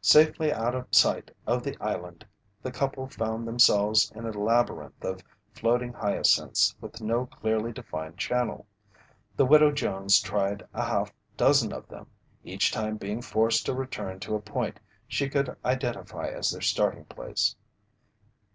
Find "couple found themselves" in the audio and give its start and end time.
2.72-4.10